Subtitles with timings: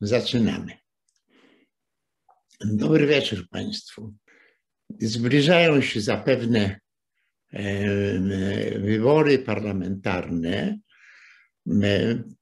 [0.00, 0.72] zaczynamy.
[2.60, 4.14] Dobry wieczór Państwu.
[5.00, 6.80] Zbliżają się zapewne
[8.78, 10.78] wybory parlamentarne.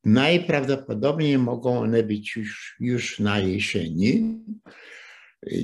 [0.05, 4.41] Najprawdopodobniej mogą one być już, już na jesieni.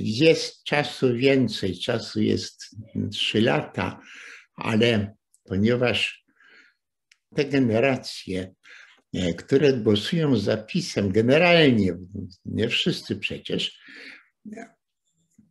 [0.03, 2.75] Jest czasu więcej, czasu jest
[3.11, 4.01] trzy lata,
[4.55, 6.25] ale ponieważ
[7.35, 8.53] te generacje,
[9.37, 11.97] które głosują zapisem, generalnie,
[12.45, 13.79] nie wszyscy przecież,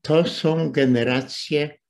[0.03, 1.81] to są generacje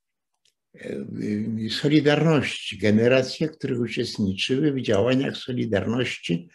[1.70, 6.48] Solidarności, generacje, które uczestniczyły w działaniach Solidarności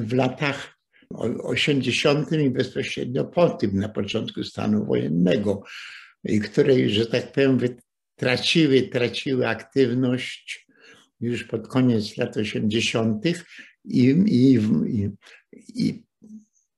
[0.00, 0.78] w latach
[1.42, 2.32] 80.
[2.32, 5.62] i bezpośrednio po tym, na początku stanu wojennego,
[6.24, 7.58] i które, że tak powiem,
[8.16, 10.66] traciły, traciły aktywność
[11.20, 13.24] już pod koniec lat 80.
[13.84, 15.10] I, i, i,
[15.68, 16.04] i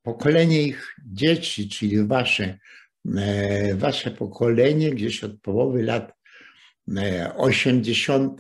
[0.03, 2.59] pokolenie ich dzieci, czyli wasze,
[3.75, 6.13] wasze pokolenie, gdzieś od połowy lat
[7.37, 8.39] 80.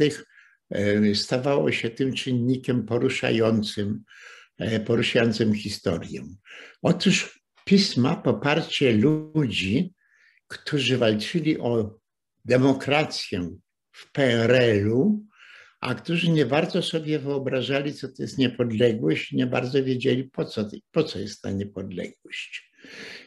[1.14, 4.05] stawało się tym czynnikiem poruszającym
[4.59, 6.23] E, poruszającym historię.
[6.83, 9.95] Otóż pisma poparcie ludzi,
[10.48, 11.98] którzy walczyli o
[12.45, 13.51] demokrację
[13.92, 15.27] w PRL-u,
[15.83, 20.69] a którzy nie bardzo sobie wyobrażali, co to jest niepodległość, nie bardzo wiedzieli, po co,
[20.92, 22.72] po co jest ta niepodległość.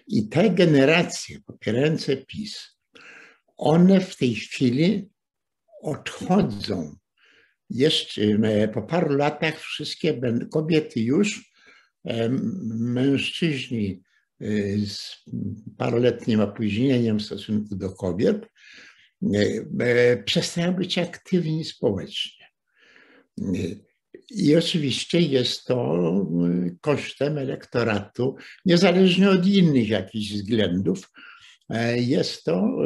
[0.07, 2.77] I te generacje popierające PiS,
[3.57, 5.09] one w tej chwili
[5.81, 6.95] odchodzą
[7.69, 8.21] jeszcze
[8.73, 11.51] po paru latach wszystkie kobiety już,
[12.79, 14.01] mężczyźni
[14.41, 15.23] y, z
[15.77, 18.47] paroletnim opóźnieniem w stosunku do kobiet,
[20.25, 22.44] przestają być aktywni społecznie.
[24.29, 26.05] I oczywiście jest to
[26.81, 31.11] kosztem elektoratu, niezależnie od innych jakichś względów,
[31.95, 32.77] jest to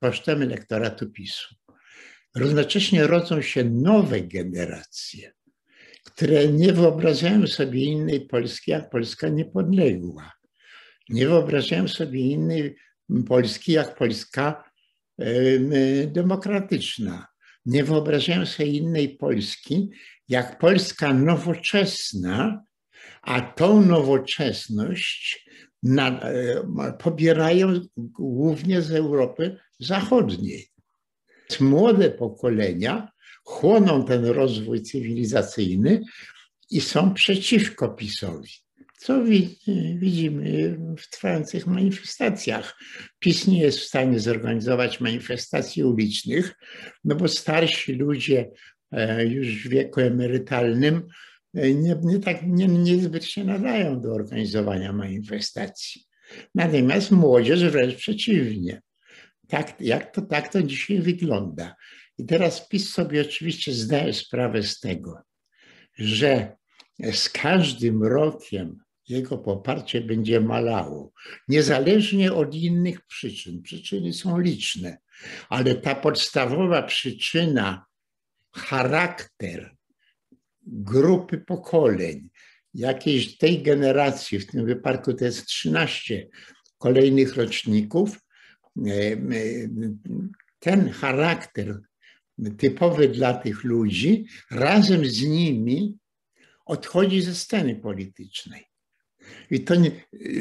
[0.00, 1.54] kosztem elektoratu PiSu.
[2.36, 5.32] Równocześnie rodzą się nowe generacje,
[6.04, 10.32] które nie wyobrażają sobie innej Polski, jak Polska niepodległa.
[11.08, 12.76] Nie wyobrażają sobie innej
[13.28, 14.70] Polski, jak Polska
[16.06, 17.26] demokratyczna.
[17.68, 19.90] Nie wyobrażają sobie innej Polski,
[20.28, 22.64] jak Polska nowoczesna,
[23.22, 25.48] a tą nowoczesność
[25.82, 26.20] na,
[26.98, 30.68] pobierają głównie z Europy Zachodniej
[31.60, 33.12] młode pokolenia
[33.44, 36.02] chłoną ten rozwój cywilizacyjny
[36.70, 38.50] i są przeciwko PiSowi.
[38.98, 39.24] Co
[39.94, 42.76] widzimy w trwających manifestacjach.
[43.18, 46.54] PiS nie jest w stanie zorganizować manifestacji ulicznych,
[47.04, 48.50] no bo starsi ludzie
[48.92, 51.06] e, już w wieku emerytalnym
[51.54, 56.04] e, nie, nie, tak, nie, niezbyt się nadają do organizowania manifestacji.
[56.54, 58.82] Natomiast młodzież wręcz przeciwnie.
[59.48, 61.74] Tak, jak to, tak to dzisiaj wygląda.
[62.18, 65.22] I teraz PiS sobie oczywiście zdaje sprawę z tego,
[65.98, 66.56] że
[67.12, 71.12] z każdym rokiem jego poparcie będzie malało,
[71.48, 73.62] niezależnie od innych przyczyn.
[73.62, 74.98] Przyczyny są liczne,
[75.48, 77.86] ale ta podstawowa przyczyna,
[78.54, 79.76] charakter
[80.66, 82.28] grupy pokoleń,
[82.74, 86.28] jakiejś tej generacji, w tym wypadku to jest 13
[86.78, 88.18] kolejnych roczników,
[88.86, 89.18] E, e,
[90.58, 91.80] ten charakter
[92.58, 95.98] typowy dla tych ludzi razem z nimi
[96.66, 98.67] odchodzi ze sceny politycznej.
[99.50, 99.90] I to nie,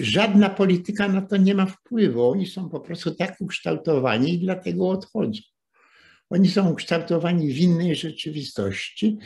[0.02, 2.30] żadna polityka na to nie ma wpływu.
[2.30, 5.42] Oni są po prostu tak ukształtowani i dlatego odchodzą.
[6.30, 9.18] Oni są ukształtowani w innej rzeczywistości.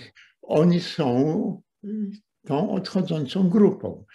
[0.41, 1.61] Oni są
[2.45, 4.05] tą odchodzącą grupą.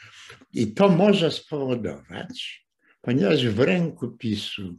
[0.53, 2.67] I to może spowodować,
[3.01, 4.75] ponieważ w ręku PiSu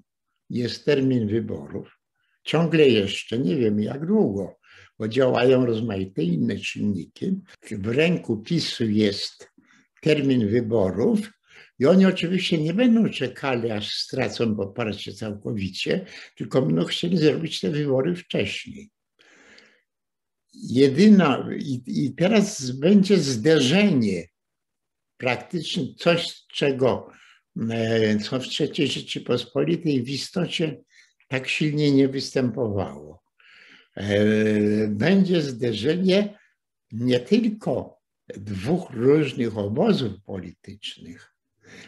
[0.50, 2.00] jest termin wyborów,
[2.44, 4.58] ciągle jeszcze nie wiem jak długo,
[5.00, 7.42] bo działają rozmaite inne czynniki.
[7.72, 9.50] W ręku PiSu jest
[10.02, 11.32] termin wyborów
[11.80, 16.06] i oni oczywiście nie będą czekali, aż stracą poparcie całkowicie,
[16.36, 18.90] tylko będą chcieli zrobić te wybory wcześniej.
[20.54, 24.28] Jedyna, i, i teraz będzie zderzenie,
[25.18, 27.12] praktycznie coś, czego
[27.72, 30.78] E, co w III Rzeczypospolitej w istocie
[31.28, 33.24] tak silnie nie występowało.
[33.96, 34.18] E,
[34.88, 36.40] będzie zderzenie
[36.92, 37.97] nie tylko
[38.28, 41.34] dwóch różnych obozów politycznych,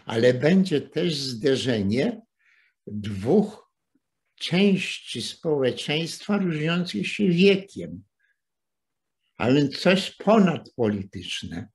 [0.05, 2.21] ale będzie też zderzenie
[2.87, 3.69] dwóch
[4.35, 8.03] części społeczeństwa różniących się wiekiem,
[9.37, 11.67] a więc coś ponadpolityczne.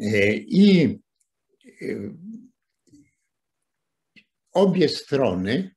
[0.00, 0.98] E, I
[4.52, 5.74] obie strony,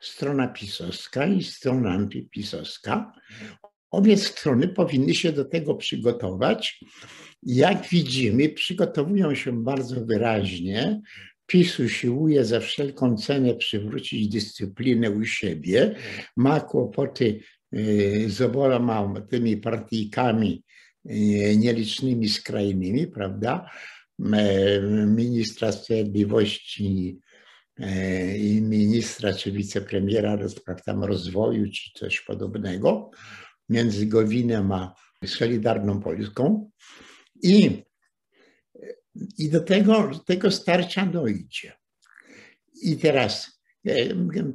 [0.00, 3.12] strona pisowska i strona antypisowska,
[3.90, 6.80] obie strony powinny się do tego przygotować.
[7.42, 11.00] Jak widzimy, przygotowują się bardzo wyraźnie.
[11.46, 15.94] PiS usiłuje za wszelką cenę przywrócić dyscyplinę u siebie,
[16.36, 17.40] ma kłopoty
[17.74, 20.62] y, z oboma tymi partyjkami
[21.10, 23.70] y, nielicznymi, skrajnymi, prawda?
[25.06, 27.18] Ministra Sprawiedliwości
[27.80, 33.10] E, i ministra czy wicepremiera do spraw tam rozwoju czy coś podobnego
[33.68, 34.94] między Gowinem a
[35.26, 36.70] Solidarną Polską
[37.42, 37.82] i,
[39.38, 41.72] i do tego, tego starcia dojdzie.
[42.82, 43.94] I teraz e,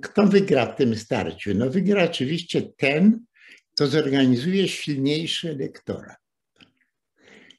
[0.02, 1.54] kto wygra w tym starciu?
[1.54, 3.26] No wygra oczywiście ten,
[3.74, 6.18] kto zorganizuje silniejszy elektorat.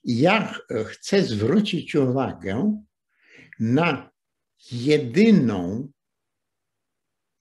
[0.04, 0.54] Ja
[0.86, 2.84] chcę zwrócić uwagę
[3.60, 4.10] na
[4.72, 5.92] jedyną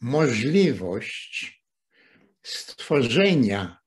[0.01, 1.63] możliwość
[2.43, 3.82] stworzenia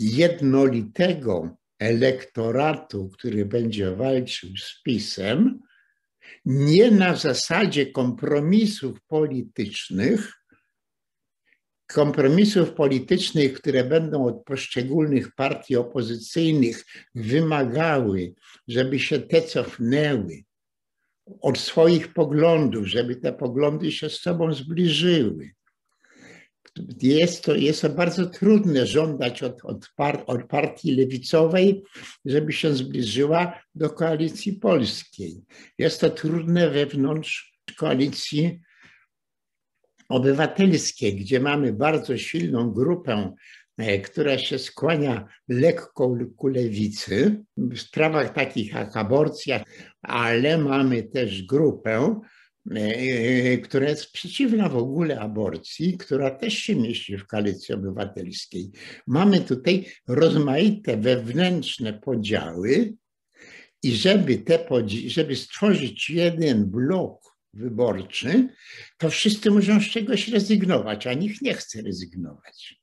[0.00, 5.60] jednolitego elektoratu, który będzie walczył z PiSem,
[6.44, 10.32] nie na zasadzie kompromisów politycznych,
[11.86, 18.34] kompromisów politycznych, które będą od poszczególnych partii opozycyjnych wymagały,
[18.68, 20.44] żeby się te cofnęły,
[21.40, 25.50] od swoich poglądów, żeby te poglądy się z sobą zbliżyły.
[27.02, 31.82] Jest to, jest to bardzo trudne żądać od, od, par, od partii lewicowej,
[32.24, 35.42] żeby się zbliżyła do koalicji polskiej.
[35.78, 38.60] Jest to trudne wewnątrz koalicji
[40.08, 43.32] obywatelskiej, gdzie mamy bardzo silną grupę
[43.80, 49.64] E, która się skłania lekko ku lewicy w sprawach takich jak aborcja,
[50.02, 52.20] ale mamy też grupę,
[53.64, 58.70] która jest przeciwna w ogóle aborcji, która też się mieści w koalicji obywatelskiej.
[59.06, 62.94] Mamy tutaj rozmaite wewnętrzne podziały
[63.82, 64.66] i żeby, te,
[65.06, 68.48] żeby stworzyć jeden blok wyborczy,
[68.98, 72.80] to wszyscy muszą z czegoś rezygnować, a nikt nie chce rezygnować.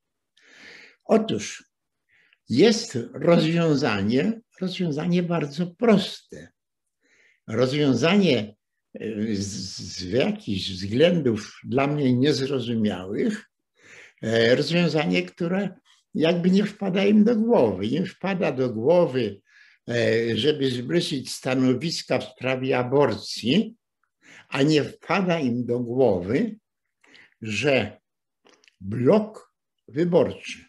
[1.05, 1.63] Otóż
[2.49, 6.51] jest rozwiązanie, rozwiązanie bardzo proste.
[7.47, 8.56] Rozwiązanie e,
[9.33, 13.49] z, jakichś względów dla mnie niezrozumiałych,
[14.23, 15.79] e, rozwiązanie, które
[16.13, 17.85] jakby nie wpada im do głowy.
[17.85, 19.41] Im wpada do głowy,
[19.89, 23.75] e, żeby zbliżyć stanowiska w sprawie aborcji,
[24.49, 26.55] a nie wpada im do głowy,
[27.41, 27.99] że
[28.81, 29.53] blok
[29.87, 30.67] wyborczy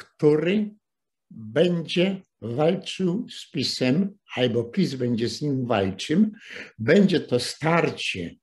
[0.00, 0.70] który
[1.30, 6.26] będzie walczył z PiSem, albo PiS będzie z nim walczył.
[6.78, 8.34] Będzie to starcie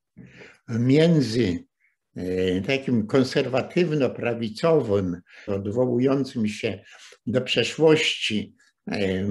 [0.70, 1.64] między
[2.16, 6.84] e, takim konserwatywno-prawicowym, odwołującym się
[7.26, 8.56] do przeszłości
[8.92, 9.26] e,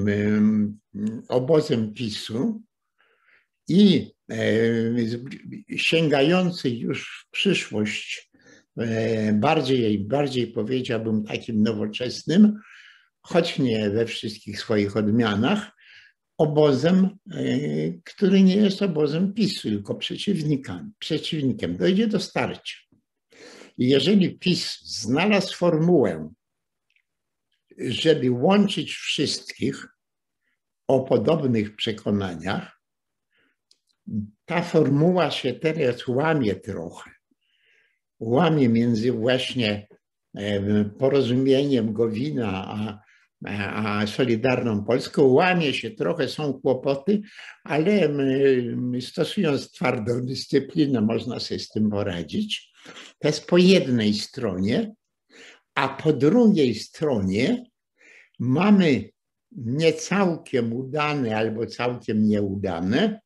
[1.28, 2.62] obozem PiSu
[3.68, 4.36] i e,
[5.76, 8.30] sięgający już w przyszłość
[9.32, 12.60] bardziej, bardziej powiedziałbym takim nowoczesnym,
[13.26, 15.70] choć nie we wszystkich swoich odmianach,
[16.38, 17.38] obozem, e,
[18.04, 20.92] który nie jest obozem PiSu, tylko przeciwnikiem.
[20.98, 21.76] przeciwnikiem.
[21.76, 22.76] Dojdzie do starcia.
[23.78, 26.32] Jeżeli PiS znalazł formułę,
[27.78, 29.86] żeby łączyć wszystkich
[30.88, 32.80] o podobnych przekonaniach,
[34.44, 37.16] ta formuła się teraz łamie trochę
[38.20, 39.86] łamie między właśnie
[40.98, 43.05] porozumieniem Gowina a,
[43.44, 47.22] a Solidarną Polską, łamie się trochę, są kłopoty,
[47.64, 48.08] ale
[49.00, 52.72] stosując twardą dyscyplinę można sobie z tym poradzić.
[53.18, 54.94] To jest po jednej stronie,
[55.74, 57.64] a po drugiej stronie
[58.38, 59.10] mamy
[59.52, 63.20] nie całkiem udane albo całkiem nieudane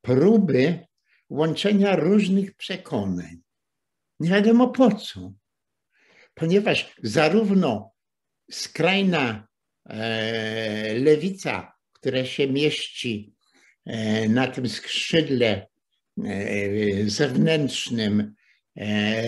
[0.00, 0.86] próby
[1.30, 3.36] łączenia różnych przekonań.
[4.20, 5.32] Nie wiadomo po co.
[6.34, 7.90] Ponieważ zarówno
[8.50, 9.48] skrajna
[9.88, 13.34] e, lewica, która się mieści
[13.86, 15.66] e, na tym skrzydle
[16.24, 16.30] e,
[17.06, 18.34] zewnętrznym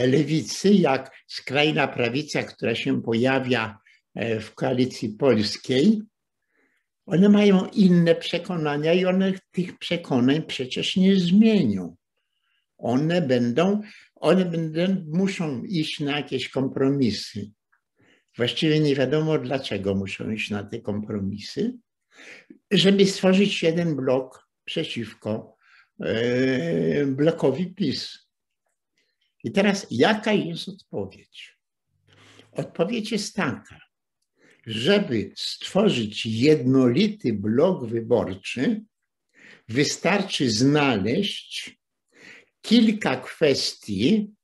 [0.07, 3.79] lewicy, jak skrajna prawica, która się pojawia
[4.41, 6.03] w koalicji polskiej,
[7.07, 11.97] one mają inne przekonania i one tych przekonań przecież nie zmienią.
[12.79, 13.81] One będą
[14.21, 17.51] one będą, muszą iść na jakieś kompromisy.
[18.37, 21.79] Właściwie nie wiadomo, dlaczego muszą iść na te kompromisy,
[22.71, 25.57] żeby stworzyć jeden blok przeciwko
[27.07, 28.29] blokowi PiS.
[29.45, 31.59] I teraz jaka jest odpowiedź?
[32.53, 33.81] Odpowiedź jest taka,
[34.67, 38.85] żeby stworzyć jednolity blok wyborczy,
[39.69, 41.81] wystarczy znaleźć
[42.63, 44.35] kilka kwestii,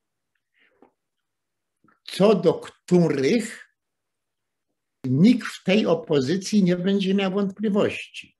[2.04, 3.65] co do których
[5.04, 8.36] nikt w tej opozycji nie będzie miał wątpliwości.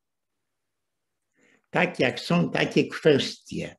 [1.71, 3.77] Tak jak są takie kwestie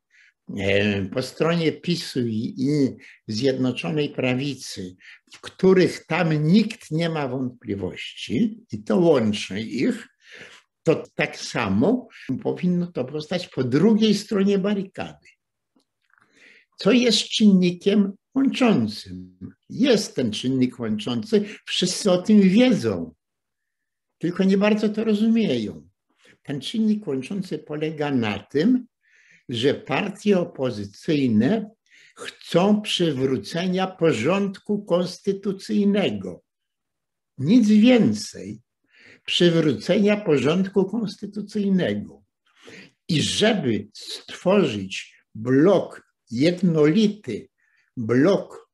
[1.13, 2.89] po stronie PiSu i
[3.27, 4.95] Zjednoczonej Prawicy,
[5.33, 10.07] w których tam nikt nie ma wątpliwości i to łączy ich,
[10.83, 12.07] to tak samo
[12.43, 15.27] powinno to powstać po drugiej stronie barykady.
[16.77, 19.37] Co jest czynnikiem łączącym?
[19.69, 23.13] Jest ten czynnik łączący, wszyscy o tym wiedzą,
[24.17, 25.89] tylko nie bardzo to rozumieją.
[26.43, 28.87] Ten czynnik łączący polega na tym,
[29.49, 31.71] że partie opozycyjne
[32.15, 36.41] chcą przywrócenia porządku konstytucyjnego.
[37.37, 38.61] Nic więcej
[39.25, 42.23] przywrócenia porządku konstytucyjnego.
[43.07, 47.49] I żeby stworzyć blok jednolity,
[47.97, 48.69] blok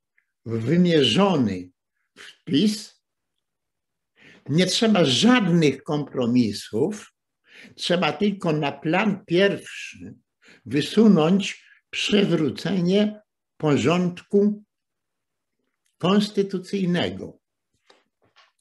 [0.45, 1.69] wymierzony
[2.17, 3.03] w PiS,
[4.49, 7.13] nie trzeba żadnych kompromisów,
[7.75, 10.15] trzeba tylko na plan pierwszy
[10.65, 13.21] wysunąć przywrócenie
[13.57, 14.63] porządku
[15.97, 17.39] konstytucyjnego.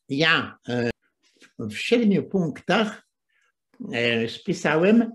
[0.08, 0.90] Ja e,
[1.58, 3.06] w siedmiu punktach
[3.92, 5.12] e, spisałem,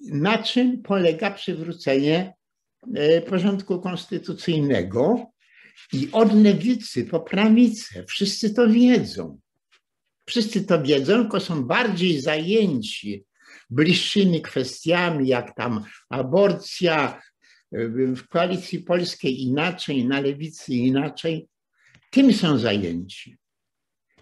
[0.00, 2.35] na czym polega przywrócenie
[3.26, 5.26] porządku konstytucyjnego.
[5.92, 9.38] I od lewicy po prawicę wszyscy to wiedzą.
[10.26, 13.24] Wszyscy to wiedzą, tylko są bardziej zajęci
[13.70, 17.22] bliższymi kwestiami, jak tam aborcja,
[17.72, 21.48] e, w koalicji polskiej inaczej, na lewicy inaczej.
[22.10, 23.36] Tym są zajęci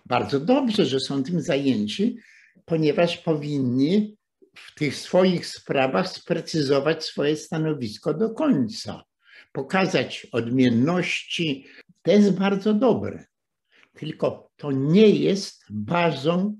[0.07, 2.17] bardzo dobrze, że są tym zajęci,
[2.65, 4.17] ponieważ powinni
[4.55, 9.05] w tych swoich sprawach sprecyzować swoje stanowisko do końca,
[9.53, 11.67] pokazać odmienności.
[12.03, 13.25] To jest bardzo dobre.
[13.93, 16.57] Tylko to nie jest bazą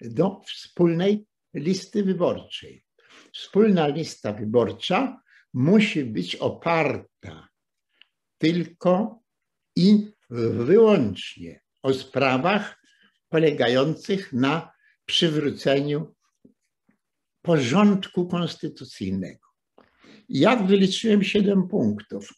[0.00, 2.84] do wspólnej listy wyborczej.
[3.32, 5.20] Wspólna lista wyborcza
[5.54, 7.48] musi być oparta
[8.38, 9.22] tylko
[9.76, 12.82] i wyłącznie o sprawach
[13.28, 14.72] polegających na
[15.06, 16.15] przywróceniu
[17.46, 19.46] porządku konstytucyjnego.
[20.28, 22.28] Jak wyliczyłem siedem punktów?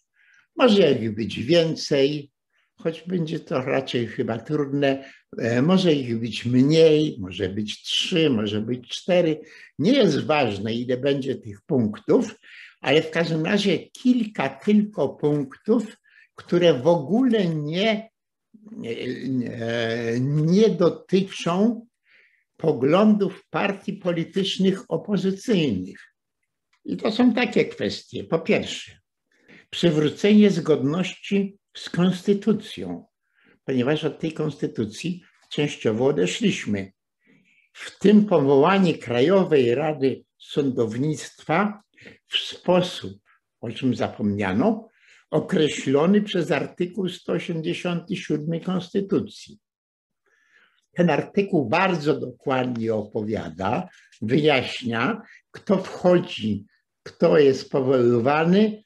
[0.57, 2.31] Może ich być więcej,
[2.77, 5.05] choć będzie to raczej chyba trudne.
[5.39, 9.41] E, może ich być mniej, może być trzy, może być cztery.
[9.79, 12.35] Nie jest ważne, ile będzie tych punktów,
[12.81, 15.97] ale w każdym razie kilka tylko punktów,
[16.35, 18.09] które w ogóle nie
[20.21, 21.87] nie dotyczą
[22.59, 26.15] poglądów partii politycznych opozycyjnych.
[26.85, 28.25] I to są takie kwestie.
[28.25, 28.99] Po pierwsze,
[29.71, 33.07] przywrócenie zgodności z konstytucją,
[33.65, 36.93] ponieważ od tej konstytucji częściowo odeszliśmy.
[37.73, 41.83] W tym powołanie Krajowej Rady Sądownictwa
[42.27, 43.13] w sposób,
[43.61, 44.89] o czym zapomniano,
[45.31, 49.59] określony przez artykuł 187 Konstytucji.
[50.99, 53.89] Ten artykuł bardzo dokładnie opowiada,
[54.23, 56.65] wyjaśnia, kto wchodzi,
[57.03, 58.83] kto jest powoływany,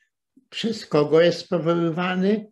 [0.50, 2.46] przez kogo jest powoływany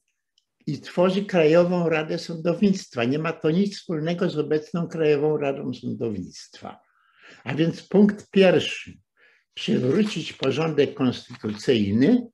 [0.66, 3.04] i tworzy Krajową Radę Sądownictwa.
[3.04, 6.80] Nie ma to nic wspólnego z obecną Krajową Radą Sądownictwa.
[7.44, 8.92] A więc punkt pierwszy.
[9.54, 12.26] Przywrócić porządek konstytucyjny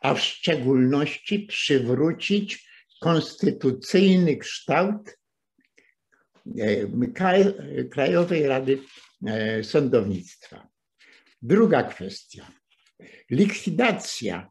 [0.00, 2.68] a w szczególności przywrócić
[3.00, 5.17] konstytucyjny kształt
[7.90, 8.78] Krajowej Rady
[9.26, 10.68] e, Sądownictwa.
[11.42, 12.52] Druga kwestia.
[13.30, 14.50] Likwidacja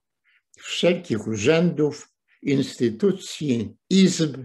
[0.58, 2.10] wszelkich urzędów,
[2.42, 4.38] instytucji, izb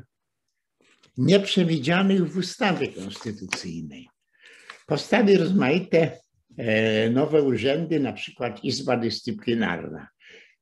[1.16, 4.08] nieprzewidzianych w ustawie konstytucyjnej.
[4.86, 6.18] Powstały rozmaite
[6.56, 10.08] e, nowe urzędy, na przykład Izba Dyscyplinarna.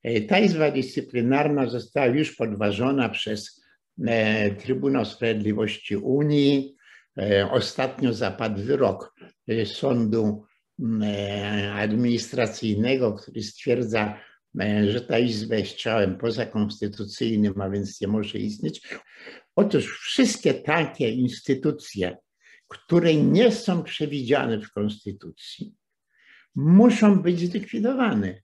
[0.03, 3.63] E, ta izba dyscyplinarna została już podważona przez
[4.07, 6.77] e, Trybunał Sprawiedliwości Unii.
[7.19, 9.15] E, ostatnio zapadł wyrok
[9.65, 10.45] sądu
[11.73, 14.21] administracyjnego, który stwierdza,
[14.89, 18.89] że ta izba jest ciałem pozakonstytucyjnym, a więc nie może istnieć.
[19.57, 22.17] Otóż wszystkie takie instytucje,
[22.69, 25.75] które nie są przewidziane w konstytucji,
[26.55, 28.43] muszą być zlikwidowane.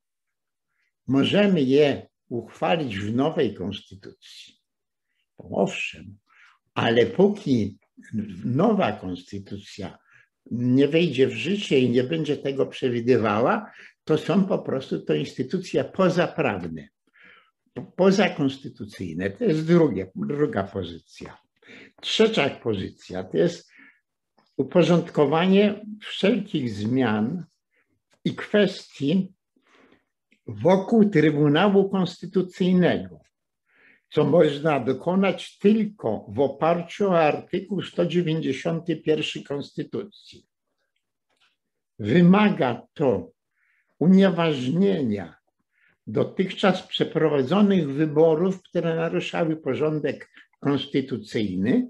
[1.07, 4.55] Możemy je uchwalić w nowej konstytucji.
[5.39, 6.19] Owszem,
[6.75, 7.79] ale póki
[8.45, 9.99] nowa konstytucja
[10.51, 13.73] nie wejdzie w życie i nie będzie tego przewidywała,
[14.05, 16.89] to są po prostu to instytucje pozaprawne,
[17.97, 19.31] pozakonstytucyjne.
[19.31, 21.39] To jest drugie, druga pozycja.
[22.01, 23.71] Trzecia pozycja to jest
[24.57, 27.45] uporządkowanie wszelkich zmian
[28.25, 29.33] i kwestii
[30.47, 33.21] wokół Trybunału Konstytucyjnego,
[34.17, 40.47] co można dokonać tylko w oparciu o artykuł 191 Konstytucji.
[41.99, 43.31] Wymaga to
[43.99, 45.35] unieważnienia
[46.07, 50.31] dotychczas przeprowadzonych wyborów, które naruszały porządek
[50.61, 51.89] konstytucyjny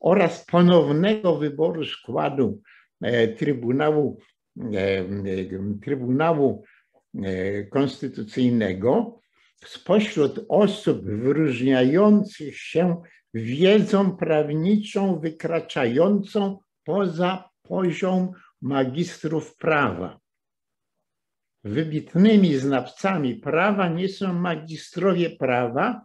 [0.00, 2.62] oraz ponownego wyboru składu
[3.00, 4.18] e, Trybunału,
[4.74, 5.04] e,
[5.82, 6.64] Trybunału
[7.14, 9.20] e, Konstytucyjnego
[9.68, 13.02] spośród osób wyróżniających się
[13.34, 20.20] wiedzą prawniczą wykraczającą poza poziom magistrów prawa.
[21.64, 26.04] Wybitnymi znawcami prawa nie są magistrowie prawa.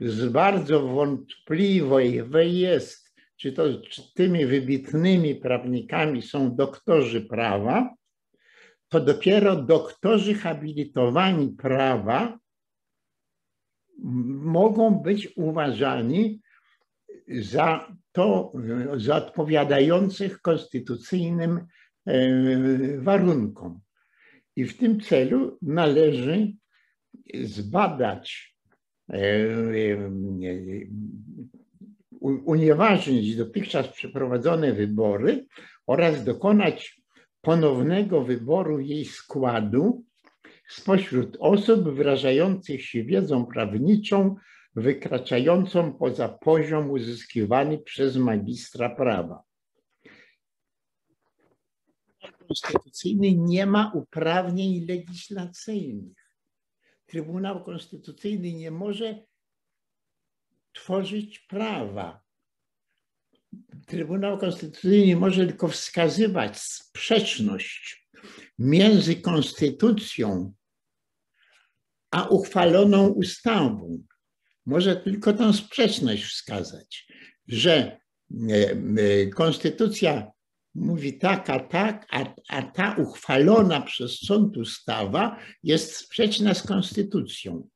[0.00, 7.94] Z bardzo wątpliwe jest, czy to czy tymi wybitnymi prawnikami są doktorzy prawa,
[8.88, 12.39] to dopiero doktorzy habilitowani prawa
[14.42, 16.40] mogą być uważani
[17.28, 18.52] za to,
[18.96, 21.66] za odpowiadających konstytucyjnym
[22.06, 23.80] e, warunkom.
[24.56, 26.52] I w tym celu należy
[27.34, 28.56] zbadać,
[29.08, 29.98] e, e,
[32.22, 35.46] unieważnić dotychczas przeprowadzone wybory
[35.86, 37.02] oraz dokonać
[37.40, 40.04] ponownego wyboru jej składu
[40.70, 44.36] spośród osób wyrażających się wiedzą prawniczą
[44.76, 49.42] wykraczającą poza poziom uzyskiwany przez magistra prawa.
[52.48, 56.34] Konstytucyjny nie ma uprawnień legislacyjnych.
[57.06, 59.22] Trybunał Konstytucyjny nie może
[60.72, 62.20] tworzyć prawa.
[63.86, 68.08] Trybunał Konstytucyjny może tylko wskazywać sprzeczność
[68.58, 70.52] między konstytucją
[72.10, 74.02] a uchwaloną ustawą.
[74.66, 77.06] Może tylko tę sprzeczność wskazać,
[77.48, 77.96] że e,
[78.50, 80.32] e, konstytucja
[80.74, 87.68] mówi tak, a tak, a, a ta uchwalona przez sąd ustawa jest sprzeczna z konstytucją.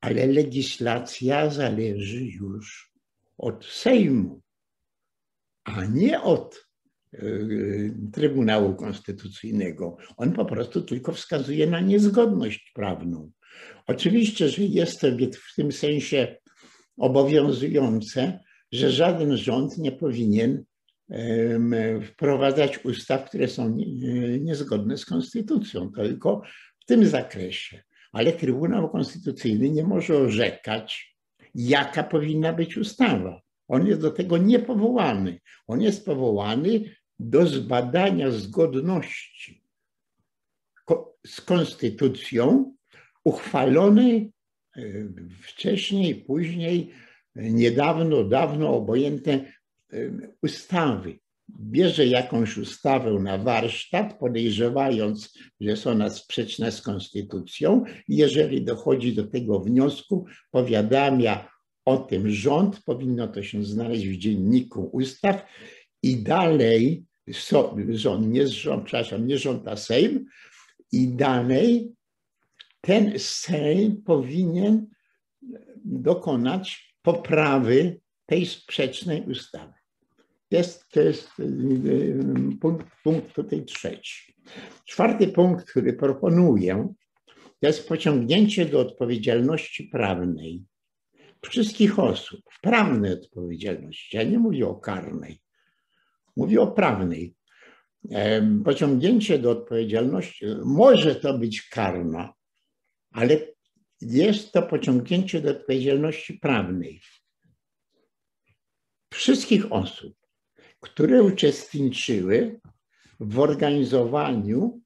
[0.00, 2.92] Ale legislacja zależy już
[3.38, 4.42] od Sejmu,
[5.64, 6.67] a nie od
[8.12, 9.96] Trybunału Konstytucyjnego.
[10.16, 13.30] On po prostu tylko wskazuje na niezgodność prawną.
[13.86, 15.06] Oczywiście, że jest to
[15.50, 16.36] w tym sensie
[16.96, 18.38] obowiązujące,
[18.72, 20.64] że żaden rząd nie powinien
[22.12, 23.76] wprowadzać ustaw, które są
[24.40, 26.42] niezgodne z konstytucją, tylko
[26.80, 27.82] w tym zakresie.
[28.12, 31.16] Ale Trybunał Konstytucyjny nie może orzekać,
[31.54, 33.40] jaka powinna być ustawa.
[33.68, 35.40] On jest do tego niepowołany.
[35.66, 36.80] On jest powołany
[37.18, 39.62] do zbadania zgodności
[41.26, 42.74] z konstytucją
[43.24, 44.32] uchwalonej
[44.76, 44.82] e,
[45.42, 46.90] wcześniej, później,
[47.36, 49.52] niedawno, dawno obojętne
[50.42, 51.18] ustawy.
[51.60, 57.84] Bierze jakąś ustawę na warsztat, podejrzewając, że jest ona sprzeczna z konstytucją.
[58.08, 61.48] Jeżeli dochodzi do tego wniosku, powiadamia
[61.84, 65.46] o tym rząd, powinno to się znaleźć w dzienniku ustaw
[66.02, 70.24] i dalej rząd, nie rząd, przepraszam, nie rząd, a Sejm,
[70.92, 71.92] i dalej
[72.80, 74.86] ten Sejm powinien
[75.84, 79.72] dokonać poprawy tej sprzecznej ustawy.
[80.50, 84.34] Jest, to jest y, y, punkt, punkt tutaj trzeci.
[84.84, 86.94] Czwarty punkt, który proponuję,
[87.60, 90.64] to jest pociągnięcie do odpowiedzialności prawnej
[91.42, 92.40] wszystkich osób.
[92.62, 94.16] Prawnej odpowiedzialności.
[94.16, 95.40] Ja nie mówię o karnej.
[96.38, 97.34] Mówię o prawnej.
[98.64, 102.34] Pociągnięcie do odpowiedzialności może to być karna,
[103.12, 103.38] ale
[104.00, 107.00] jest to pociągnięcie do odpowiedzialności prawnej
[109.12, 110.14] wszystkich osób,
[110.80, 112.60] które uczestniczyły
[113.20, 114.80] w organizowaniu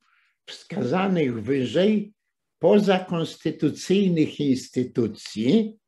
[0.46, 2.12] wskazanych wyżej
[2.58, 5.78] pozakonstytucyjnych instytucji,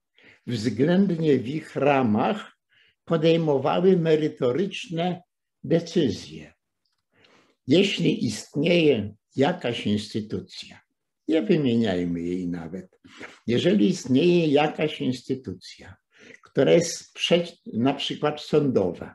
[0.47, 2.59] względnie w ich ramach
[3.05, 5.23] podejmowały merytoryczne
[5.65, 6.55] decyzje.
[7.67, 10.81] jeśli istnieje jakaś instytucja,
[11.29, 13.01] nie wymieniajmy jej nawet,
[13.47, 15.97] jeżeli istnieje jakaś instytucja,
[16.43, 17.19] która jest
[17.73, 19.15] na przykład sądowa,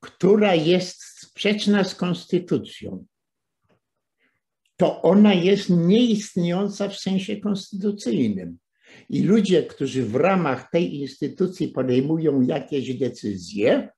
[0.00, 3.06] która jest sprzeczna z konstytucją,
[4.76, 8.58] to ona jest nieistniejąca w sensie konstytucyjnym.
[9.08, 13.88] I ludzie, którzy w ramach tej instytucji podejmują jakieś decyzje,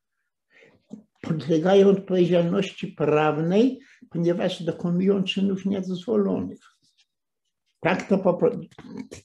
[1.20, 3.80] podlegają odpowiedzialności prawnej,
[4.10, 6.60] ponieważ dokonują czynów niedozwolonych.
[7.80, 8.38] Tak to,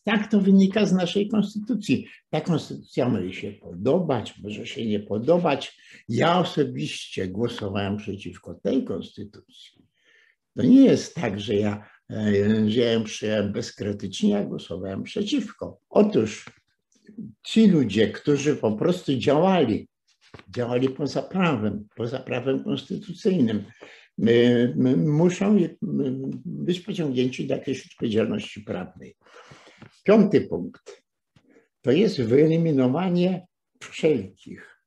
[0.04, 2.08] tak to wynika z naszej konstytucji.
[2.30, 5.78] Ta konstytucja może się podobać, może się nie podobać.
[6.10, 9.86] Ja osobiście głosowałem przeciwko tej konstytucji.
[10.56, 12.70] To nie jest tak, że ja, e,
[13.06, 15.80] że ja bezkrytycznie, ja głosowałem przeciwko.
[15.90, 16.46] Otóż
[17.44, 19.88] ci ludzie, którzy po prostu działali,
[20.50, 23.64] działali poza prawem, poza prawem konstytucyjnym,
[24.98, 25.58] muszą
[26.46, 29.16] być pociągnięci do jakiejś odpowiedzialności prawnej.
[30.04, 31.04] Piąty punkt
[31.82, 33.48] to jest wyeliminowanie
[33.80, 34.82] wszelkich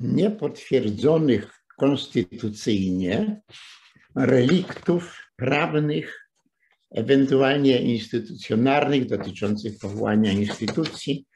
[0.00, 3.40] niepotwierdzonych konstytucyjnie
[4.14, 6.30] reliktów prawnych,
[6.90, 11.26] ewentualnie instytucjonalnych dotyczących powołania instytucji,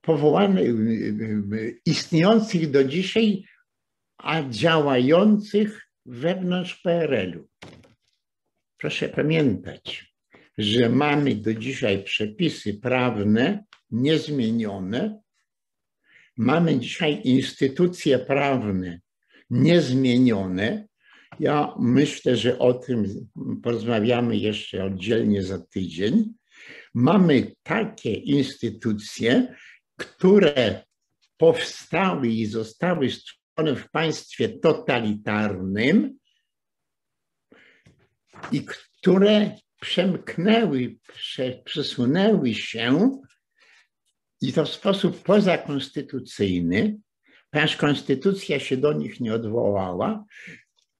[0.00, 0.74] powołanych,
[1.86, 3.44] istniejących do dzisiaj
[4.18, 7.48] a działających wewnątrz PRL-u.
[8.76, 10.14] Proszę pamiętać,
[10.58, 15.20] że mamy do dzisiaj przepisy prawne niezmienione,
[16.36, 19.00] mamy dzisiaj instytucje prawne
[19.50, 20.88] niezmienione.
[21.40, 23.28] Ja myślę, że o tym
[23.62, 26.34] porozmawiamy jeszcze oddzielnie za tydzień.
[26.94, 29.54] Mamy takie instytucje,
[30.00, 30.84] które
[31.36, 36.18] powstały i zostały stworzone w państwie totalitarnym
[38.52, 40.96] i które przemknęły,
[41.64, 43.20] przesunęły się
[44.40, 46.98] i to w sposób pozakonstytucyjny,
[47.50, 50.24] ponieważ konstytucja się do nich nie odwołała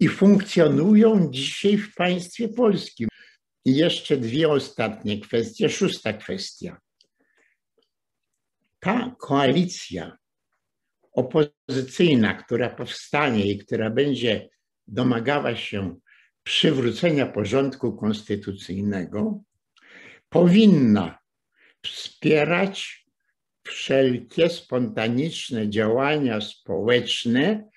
[0.00, 3.08] i funkcjonują dzisiaj w państwie polskim.
[3.64, 5.68] I jeszcze dwie ostatnie kwestie.
[5.68, 6.80] Szósta kwestia.
[8.80, 10.16] Ta koalicja
[11.12, 14.48] opozycyjna, która powstanie i która będzie
[14.86, 15.96] domagała się
[16.42, 19.42] przywrócenia porządku konstytucyjnego,
[20.28, 21.18] powinna
[21.82, 23.06] wspierać
[23.62, 27.70] wszelkie spontaniczne działania społeczne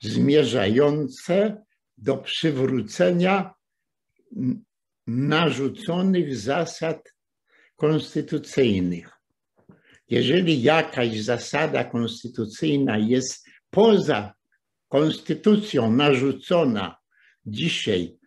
[0.00, 1.64] zmierzające
[1.98, 3.54] do przywrócenia
[5.06, 7.14] narzuconych zasad
[7.76, 9.17] konstytucyjnych
[10.10, 14.34] jeżeli jakaś zasada konstytucyjna jest poza
[14.88, 16.96] konstytucją narzucona
[17.46, 18.18] dzisiaj,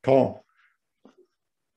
[0.00, 0.44] to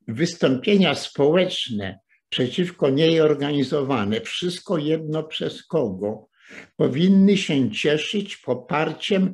[0.08, 6.28] wystąpienia społeczne przeciwko niej organizowane, wszystko jedno przez kogo,
[6.76, 9.34] powinny się cieszyć poparciem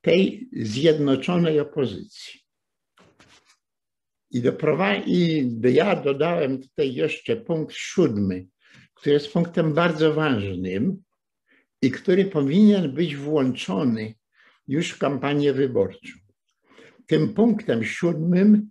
[0.00, 2.40] tej zjednoczonej opozycji.
[4.30, 4.42] I,
[5.06, 8.46] I ja dodałem tutaj jeszcze punkt siódmy
[9.02, 11.02] który jest punktem bardzo ważnym
[11.82, 14.14] i który powinien być włączony
[14.68, 16.18] już w kampanię wyborczą.
[17.06, 18.70] Tym punktem siódmym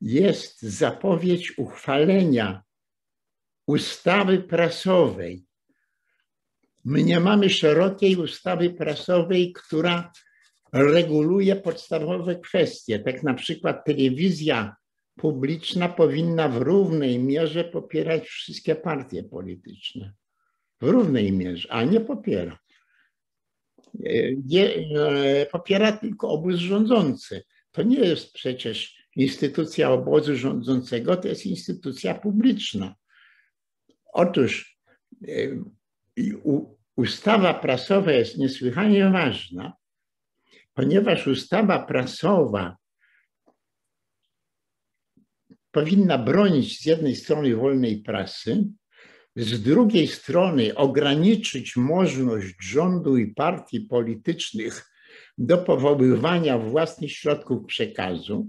[0.00, 2.62] jest zapowiedź uchwalenia
[3.66, 5.44] ustawy prasowej.
[6.84, 10.12] My nie mamy szerokiej ustawy prasowej, która
[10.72, 12.98] reguluje podstawowe kwestie.
[12.98, 14.76] Tak na przykład telewizja
[15.16, 20.12] publiczna powinna w równej mierze popierać wszystkie partie polityczne.
[20.80, 22.58] W równej mierze, a nie popiera.
[24.44, 27.42] Nie, e, popiera tylko obóz rządzący.
[27.70, 32.94] To nie jest przecież instytucja obozu rządzącego, to jest instytucja publiczna.
[34.12, 34.78] Otóż
[35.28, 35.64] e,
[36.96, 39.72] ustawa prasowa jest niesłychanie ważna,
[40.74, 42.76] ponieważ ustawa prasowa
[45.72, 48.64] powinna bronić z jednej strony wolnej prasy,
[49.36, 54.90] z drugiej strony ograniczyć możliwość rządu i partii politycznych
[55.38, 58.48] do powoływania własnych środków przekazu.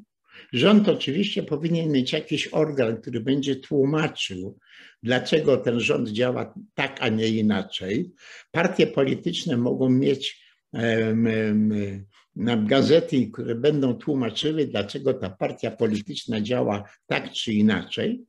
[0.54, 4.58] Rząd oczywiście powinien mieć jakiś organ, który będzie tłumaczył,
[5.04, 8.12] dlaczego ten rząd działa tak, a nie inaczej.
[8.52, 10.42] Partie polityczne mogą mieć
[12.36, 18.26] na gazety, które będą tłumaczyły, dlaczego ta partia polityczna działa tak czy inaczej,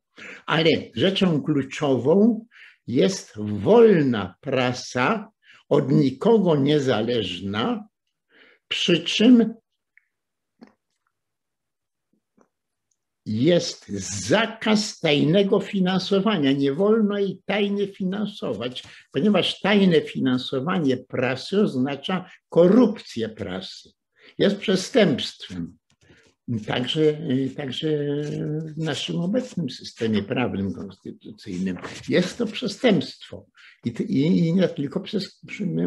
[0.47, 2.47] ale rzeczą kluczową
[2.87, 5.33] jest wolna prasa,
[5.69, 7.88] od nikogo niezależna,
[8.73, 9.55] Przy czym
[13.26, 13.88] jest
[14.28, 16.52] zakaz tajnego finansowania.
[16.52, 18.82] Nie wolno jej tajnie finansować,
[19.12, 23.90] ponieważ tajne finansowanie prasy oznacza korupcję prasy.
[24.38, 25.76] Jest przestępstwem.
[26.66, 27.18] Także,
[27.56, 27.88] także
[28.76, 31.76] w naszym obecnym systemie prawnym konstytucyjnym
[32.08, 33.46] jest to przestępstwo
[33.85, 35.40] i, i, i nie tylko przez,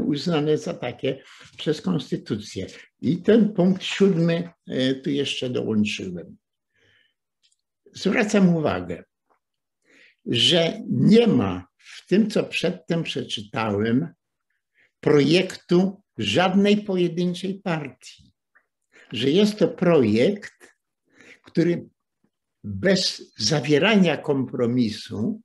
[0.05, 1.21] uznane za takie
[1.57, 2.67] przez konstytucję.
[3.01, 6.37] I ten punkt siódmy e, tu jeszcze dołączyłem
[7.95, 9.03] zwracam uwagę,
[10.25, 14.13] że nie ma w tym, co przedtem przeczytałem,
[14.99, 18.31] projektu żadnej pojedynczej partii.
[19.11, 20.75] Że jest to projekt,
[21.43, 21.89] który
[22.63, 25.41] bez zawierania kompromisu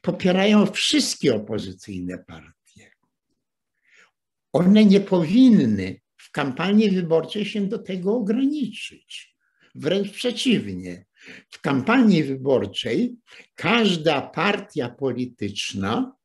[0.00, 2.90] popierają wszystkie opozycyjne partie.
[4.52, 9.36] One nie powinny w kampanii wyborczej się do tego ograniczyć.
[9.74, 11.04] Wręcz przeciwnie.
[11.50, 13.16] W kampanii wyborczej
[13.54, 16.16] każda partia polityczna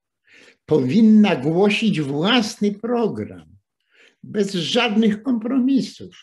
[0.66, 3.58] powinna głosić własny program,
[4.24, 6.16] bez żadnych kompromisów,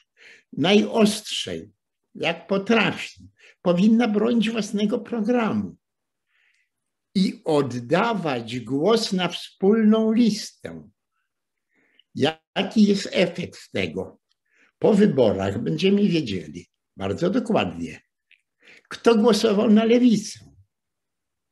[0.52, 1.70] najostrzej,
[2.14, 3.28] jak potrafi.
[3.62, 5.76] Powinna bronić własnego programu
[7.14, 10.88] i oddawać głos na wspólną listę.
[12.14, 14.18] Jaki jest efekt tego?
[14.78, 18.00] Po wyborach będziemy wiedzieli bardzo dokładnie
[18.88, 20.38] kto głosował na lewicę,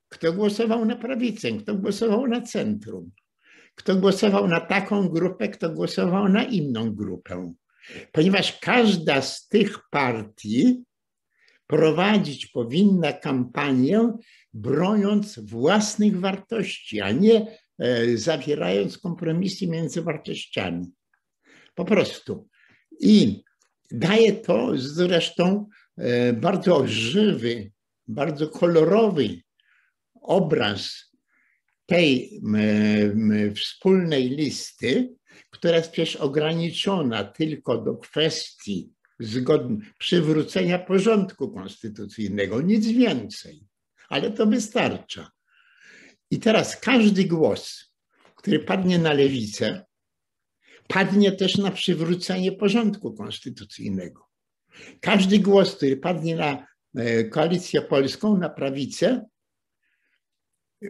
[0.08, 3.10] kto głosował na prawicę, kto głosował na centrum,
[3.74, 7.52] kto głosował na taką grupę, kto głosował na inną grupę.
[8.12, 10.84] Ponieważ każda z tych partii
[11.66, 14.12] prowadzić powinna kampanię,
[14.54, 20.86] broniąc własnych wartości, a nie e, zawierając kompromisy między wartościami.
[21.74, 22.48] Po prostu.
[23.00, 23.42] I
[23.90, 25.68] daje to zresztą
[26.34, 27.72] bardzo żywy,
[28.08, 29.40] bardzo kolorowy
[30.14, 31.12] obraz
[31.86, 32.40] tej
[33.56, 35.14] wspólnej listy,
[35.50, 38.92] która jest przecież ograniczona tylko do kwestii
[39.98, 43.66] przywrócenia porządku konstytucyjnego, nic więcej,
[44.08, 45.30] ale to wystarcza.
[46.30, 47.92] I teraz każdy głos,
[48.36, 49.84] który padnie na lewicę,
[50.88, 54.26] padnie też na przywrócenie porządku konstytucyjnego.
[55.00, 59.26] Każdy głos, który padnie na e, koalicję polską, na prawicę,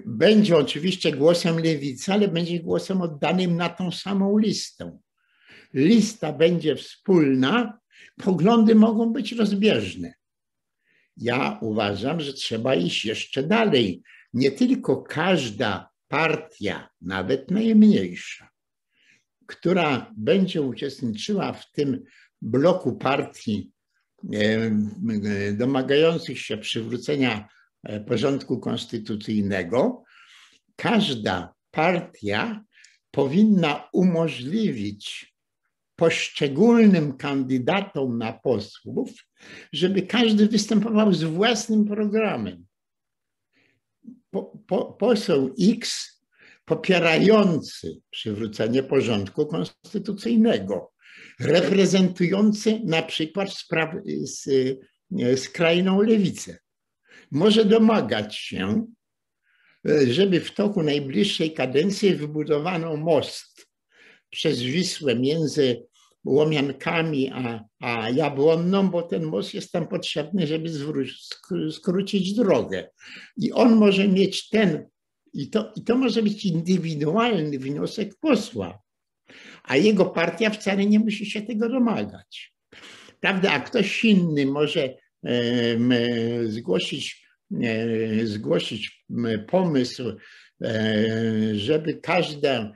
[0.07, 4.99] będzie oczywiście głosem lewicy, ale będzie głosem oddanym na tą samą listę.
[5.75, 7.79] Lista będzie wspólna,
[8.16, 10.14] poglądy mogą być rozbieżne.
[11.16, 14.03] Ja uważam, że trzeba iść jeszcze dalej.
[14.33, 18.49] Nie tylko każda partia, nawet najmniejsza,
[19.46, 22.05] która będzie uczestniczyła w tym
[22.42, 23.72] bloku partii
[25.53, 27.49] domagających się przywrócenia
[27.85, 30.05] e, porządku konstytucyjnego,
[30.77, 32.65] każda partia
[33.11, 35.35] powinna umożliwić
[35.97, 39.11] poszczególnym kandydatom na posłów,
[39.73, 42.67] żeby każdy występował z własnym programem.
[44.31, 46.12] Po, po, poseł X
[46.65, 50.93] popierający przywrócenie porządku konstytucyjnego
[51.40, 53.94] reprezentujący na przykład spraw,
[55.37, 56.59] skrajną lewicę.
[57.31, 58.87] Może domagać się,
[60.09, 63.66] żeby w toku najbliższej kadencji wybudowano most
[64.31, 65.87] przez Wisłę między
[66.25, 70.70] Łomiankami a, a Jabłonną, bo ten most jest tam potrzebny, żeby
[71.70, 72.90] skrócić drogę.
[73.37, 74.88] I on może mieć ten,
[75.33, 78.83] i to, i to może być indywidualny wniosek posła,
[79.67, 82.53] a jego partia wcale nie musi się tego domagać.
[83.21, 83.53] Prawda?
[83.53, 84.95] A ktoś inny może
[86.47, 87.27] zgłosić,
[87.63, 89.05] e, zgłosić
[89.47, 90.17] pomysł,
[90.63, 92.73] e, żeby każda,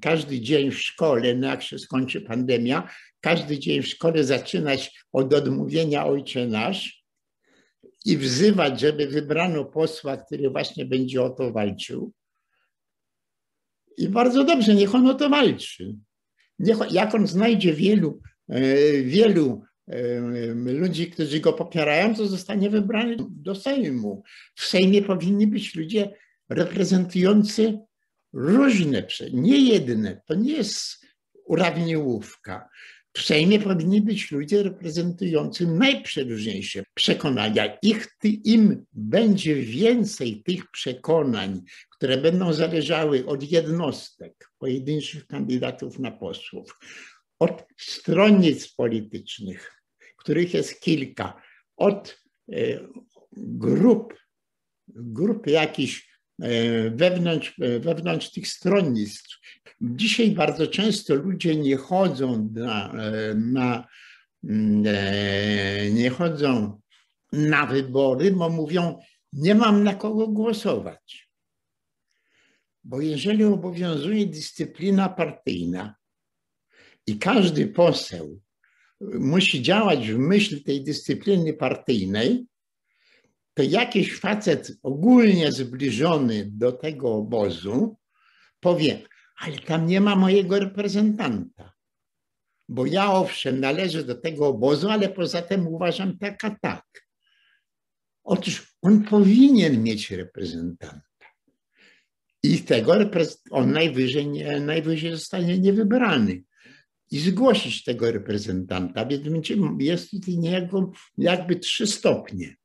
[0.00, 2.90] każdy dzień w szkole, no jak się skończy pandemia,
[3.20, 7.04] każdy dzień w szkole zaczynać od odmówienia Ojcze Nasz
[8.04, 12.12] i wzywać, żeby wybrano posła, który właśnie będzie o to walczył.
[13.96, 15.96] I bardzo dobrze, niech on o to walczy.
[16.58, 20.20] Niech, jak on znajdzie wielu, e, wielu e,
[20.54, 24.22] ludzi, którzy go popierają, to zostanie wybrany do Sejmu.
[24.54, 26.10] W Sejmie powinni być ludzie
[26.48, 27.78] reprezentujący
[28.32, 30.22] różne, nie jedne.
[30.26, 31.06] To nie jest
[31.44, 32.68] urawniłówka.
[33.16, 37.78] W Sejmie powinni być ludzie reprezentujący najprzeróżniejsze przekonania.
[37.82, 46.78] Ich, Im będzie więcej tych przekonań, które będą zależały od jednostek pojedynczych kandydatów na posłów,
[47.38, 49.82] od stronnic politycznych,
[50.16, 51.42] których jest kilka,
[51.76, 52.56] od e,
[53.36, 54.14] grup,
[54.88, 59.38] grup jakichś e, wewnątrz, wewnątrz tych stronnictw.
[59.80, 62.92] Dzisiaj bardzo często ludzie nie chodzą na,
[63.34, 63.86] na
[65.92, 66.80] nie chodzą
[67.32, 68.98] na wybory, bo mówią,
[69.32, 71.30] nie mam na kogo głosować.
[72.84, 75.94] Bo jeżeli obowiązuje dyscyplina partyjna
[77.06, 78.40] i każdy poseł
[79.00, 82.46] musi działać w myśl tej dyscypliny partyjnej,
[83.54, 87.96] to jakiś facet ogólnie zbliżony do tego obozu
[88.60, 89.02] powie,
[89.36, 91.72] ale tam nie ma mojego reprezentanta.
[92.68, 97.06] Bo ja owszem należę do tego obozu, ale poza tym uważam tak a tak.
[98.24, 101.30] Otóż on powinien mieć reprezentanta.
[102.42, 102.94] I tego
[103.50, 106.42] on najwyżej, nie, najwyżej zostanie niewybrany.
[107.10, 109.06] I zgłosić tego reprezentanta.
[109.06, 112.56] Więc jest tutaj niejako, jakby trzy stopnie.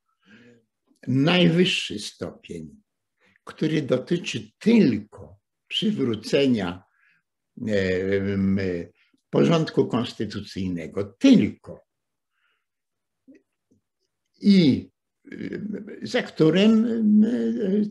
[1.08, 2.76] Najwyższy stopień,
[3.44, 5.41] który dotyczy tylko
[5.72, 6.84] przywrócenia
[9.30, 11.04] porządku konstytucyjnego.
[11.20, 11.86] Tylko.
[14.42, 14.90] I
[16.02, 16.88] za którym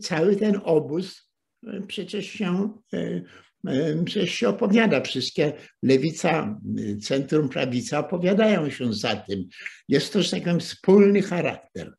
[0.01, 1.31] cały ten obóz
[1.87, 2.73] przecież się,
[4.05, 5.01] przecież się opowiada.
[5.01, 6.59] Wszystkie lewica,
[7.01, 9.47] centrum, prawica opowiadają się za tym.
[9.87, 11.93] Jest to, że tak wspólny charakter.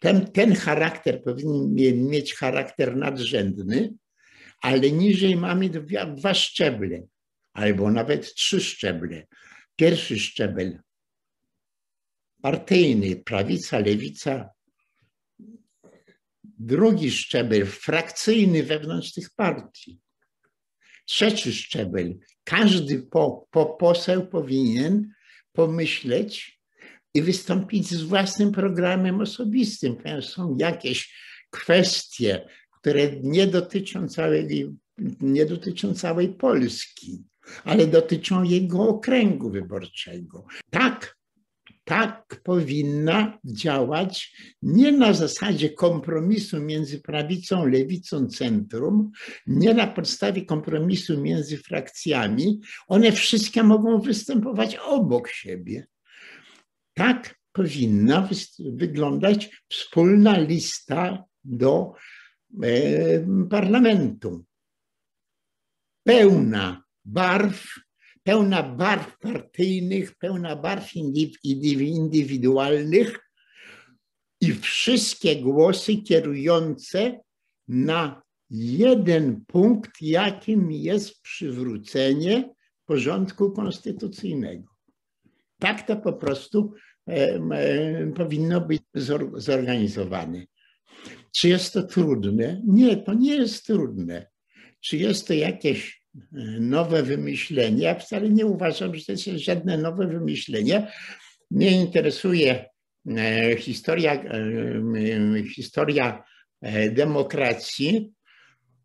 [0.00, 3.94] Ten, ten charakter powinien mieć charakter nadrzędny,
[4.64, 7.02] ale niżej mamy dwa, dwa szczeble,
[7.52, 9.26] albo nawet trzy szczeble.
[9.76, 10.78] Pierwszy szczebel
[12.42, 14.50] partyjny, prawica, lewica,
[16.44, 20.00] drugi szczebel frakcyjny wewnątrz tych partii.
[21.06, 22.18] Trzeci szczebel.
[22.44, 25.12] Każdy po, po poseł powinien
[25.52, 26.60] pomyśleć
[27.14, 29.96] i wystąpić z własnym programem osobistym.
[30.20, 31.14] Są jakieś
[31.50, 32.48] kwestie,
[32.84, 34.74] które nie dotyczą całej,
[35.20, 37.24] nie dotyczą całej Polski,
[37.64, 40.46] ale dotyczą jego okręgu wyborczego.
[40.70, 41.16] Tak,
[41.84, 49.10] tak powinna działać nie na zasadzie kompromisu między prawicą, lewicą, centrum,
[49.46, 52.60] nie na podstawie kompromisu między frakcjami.
[52.88, 55.86] One wszystkie mogą występować obok siebie.
[56.94, 61.94] Tak powinna wyglądać wspólna lista do
[63.50, 64.44] parlamentu.
[66.04, 67.84] Pełna barw
[68.24, 70.96] pełna barw partyjnych, pełna barw
[71.82, 73.18] indywidualnych
[74.40, 77.20] i wszystkie głosy kierujące
[77.68, 84.68] na jeden punkt, jakim jest przywrócenie porządku konstytucyjnego.
[85.58, 86.74] Tak to po prostu
[88.16, 88.82] powinno być
[89.34, 90.46] zorganizowane.
[91.34, 92.62] Czy jest to trudne?
[92.66, 94.26] Nie, to nie jest trudne.
[94.80, 96.04] Czy jest to jakieś
[96.60, 97.82] nowe wymyślenie.
[97.82, 100.92] Ja wcale nie uważam, że to jest żadne nowe wymyślenie.
[101.50, 102.64] Mnie interesuje
[103.16, 106.24] e, historia, e, historia
[106.62, 108.12] e, demokracji.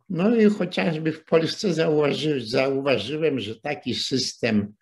[0.10, 4.74] No i chociażby w Polsce zauważy, zauważyłem, że taki system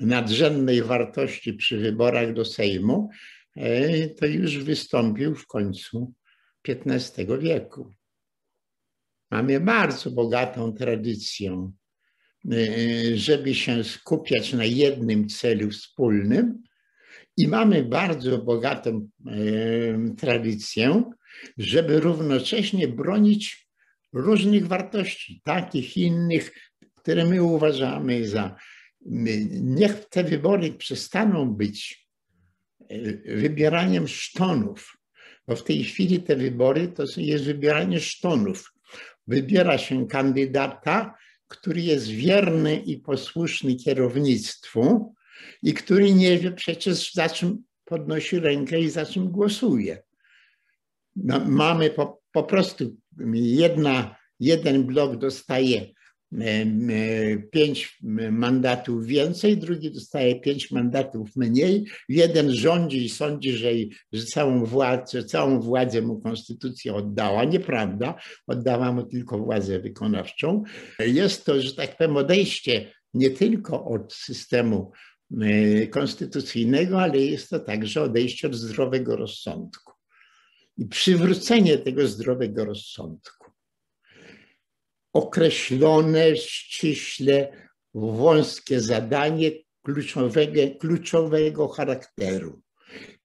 [0.00, 3.10] nadrzędnej wartości przy wyborach do Sejmu
[4.18, 6.12] to już wystąpił w końcu
[6.68, 7.90] XV wieku.
[9.30, 11.70] Mamy bardzo bogatą tradycję,
[12.52, 16.62] y, żeby się skupiać na jednym celu wspólnym,
[17.36, 21.02] i mamy bardzo bogatą y, tradycję,
[21.58, 23.68] żeby równocześnie bronić
[24.12, 26.52] różnych wartości, takich innych,
[26.94, 28.56] które my uważamy za.
[29.60, 32.05] Niech te wybory przestaną być
[33.26, 34.98] wybieraniem sztonów,
[35.48, 38.72] bo w tej chwili te wybory to jest wybieranie sztonów
[39.26, 41.14] wybiera się kandydata,
[41.48, 45.14] który jest wierny i posłuszny kierownictwu
[45.62, 50.02] i który nie wie przecież za czym podnosi rękę i za czym głosuje.
[51.16, 52.96] No, mamy po, po prostu
[53.34, 55.86] jedna, jeden blok dostaje
[57.50, 57.98] pięć
[58.30, 61.86] mandatów więcej, drugi dostaje pięć mandatów mniej.
[62.08, 63.70] Jeden rządzi i sądzi, że,
[64.12, 67.44] że całą, władzę, całą władzę mu konstytucja oddała.
[67.44, 68.14] Nieprawda,
[68.46, 70.62] oddała mu tylko władzę wykonawczą.
[70.98, 74.92] Jest to, że tak powiem, odejście nie tylko od systemu
[75.90, 79.92] konstytucyjnego, ale jest to także odejście od zdrowego rozsądku
[80.78, 83.45] i przywrócenie tego zdrowego rozsądku
[85.16, 87.52] określone ściśle
[87.94, 89.50] wąskie zadanie
[89.82, 92.62] kluczowego, kluczowego charakteru.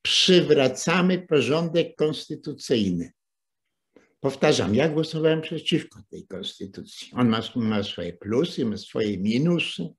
[0.02, 3.12] Przywracamy porządek konstytucyjny.
[4.20, 7.12] Powtarzam, ja głosowałem przeciwko tej konstytucji.
[7.14, 9.90] On ma, ma swoje plusy, ma swoje minusy.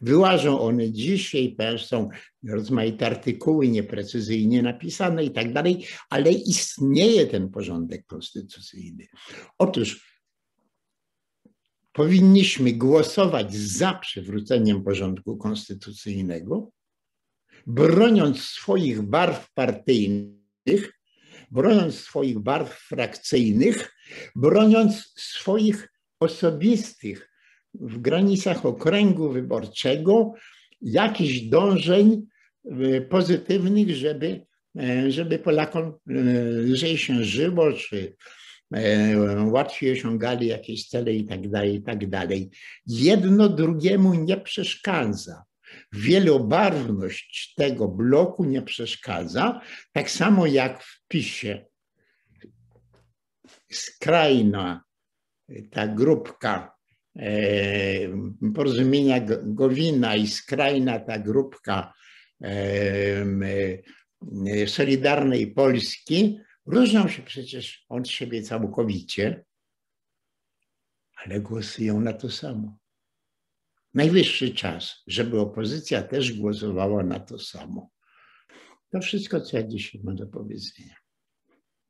[0.00, 1.56] Wyłażą one dzisiaj,
[1.88, 2.08] są
[2.48, 9.06] rozmaite artykuły nieprecyzyjnie napisane i tak dalej, ale istnieje ten porządek konstytucyjny.
[9.58, 10.19] Otóż
[11.92, 16.70] powinniśmy głosować za przywróceniem porządku konstytucyjnego,
[17.66, 20.92] broniąc swoich barw partyjnych,
[21.50, 23.92] broniąc swoich barw frakcyjnych,
[24.36, 25.88] broniąc swoich
[26.20, 27.30] osobistych
[27.74, 30.34] w granicach okręgu wyborczego
[30.80, 32.26] jakichś dążeń
[32.64, 34.46] e, pozytywnych, żeby,
[34.78, 36.12] e, żeby Polakom e,
[36.42, 38.16] lżej się żyło, czy
[39.46, 42.50] łatwiej osiągali jakieś cele i tak dalej, i tak dalej.
[42.86, 45.44] Jedno drugiemu nie przeszkadza.
[45.92, 49.60] Wielobarwność tego bloku nie przeszkadza,
[49.92, 51.66] tak samo jak w PiSie.
[53.72, 54.84] Skrajna
[55.70, 56.80] ta grupka
[57.16, 58.08] E,
[58.54, 61.92] porozumienia Gowina i skrajna ta grupka
[62.40, 62.54] e,
[64.46, 66.38] e, Solidarnej Polski
[66.70, 69.44] różnią się przecież od siebie całkowicie,
[71.16, 72.78] ale głosują na to samo.
[73.94, 77.90] Najwyższy czas, żeby opozycja też głosowała na to samo.
[78.90, 80.99] To wszystko, co ja dzisiaj mam do powiedzenia.